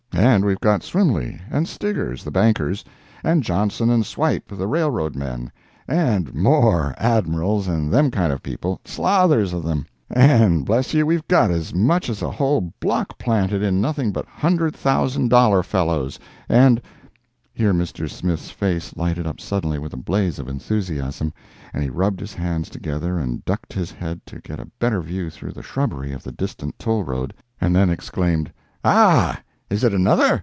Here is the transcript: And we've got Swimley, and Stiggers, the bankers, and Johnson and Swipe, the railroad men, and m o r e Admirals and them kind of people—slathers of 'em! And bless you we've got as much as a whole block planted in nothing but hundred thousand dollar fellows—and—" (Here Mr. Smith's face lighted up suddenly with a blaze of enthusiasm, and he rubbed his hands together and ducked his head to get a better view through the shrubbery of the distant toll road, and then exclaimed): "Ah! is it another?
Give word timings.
And 0.13 0.45
we've 0.45 0.59
got 0.59 0.81
Swimley, 0.83 1.41
and 1.49 1.65
Stiggers, 1.67 2.23
the 2.23 2.29
bankers, 2.31 2.83
and 3.23 3.41
Johnson 3.41 3.89
and 3.89 4.05
Swipe, 4.05 4.49
the 4.49 4.67
railroad 4.67 5.15
men, 5.15 5.51
and 5.87 6.27
m 6.29 6.45
o 6.45 6.61
r 6.67 6.91
e 6.91 6.93
Admirals 6.99 7.67
and 7.67 7.91
them 7.91 8.11
kind 8.11 8.31
of 8.31 8.43
people—slathers 8.43 9.51
of 9.51 9.65
'em! 9.65 9.87
And 10.11 10.63
bless 10.65 10.93
you 10.93 11.05
we've 11.07 11.27
got 11.27 11.49
as 11.49 11.73
much 11.73 12.07
as 12.09 12.21
a 12.21 12.29
whole 12.29 12.71
block 12.79 13.17
planted 13.17 13.63
in 13.63 13.81
nothing 13.81 14.11
but 14.11 14.27
hundred 14.27 14.75
thousand 14.75 15.29
dollar 15.29 15.63
fellows—and—" 15.63 16.81
(Here 17.53 17.73
Mr. 17.73 18.07
Smith's 18.09 18.51
face 18.51 18.95
lighted 18.95 19.25
up 19.25 19.39
suddenly 19.41 19.79
with 19.79 19.93
a 19.93 19.97
blaze 19.97 20.37
of 20.39 20.47
enthusiasm, 20.49 21.33
and 21.73 21.81
he 21.83 21.89
rubbed 21.89 22.19
his 22.19 22.33
hands 22.33 22.69
together 22.69 23.17
and 23.17 23.43
ducked 23.43 23.73
his 23.73 23.91
head 23.91 24.21
to 24.27 24.39
get 24.41 24.59
a 24.59 24.69
better 24.77 25.01
view 25.01 25.29
through 25.31 25.53
the 25.53 25.63
shrubbery 25.63 26.11
of 26.11 26.21
the 26.23 26.31
distant 26.33 26.77
toll 26.77 27.03
road, 27.03 27.33
and 27.59 27.75
then 27.75 27.89
exclaimed): 27.89 28.51
"Ah! 28.83 29.39
is 29.69 29.85
it 29.85 29.93
another? 29.93 30.37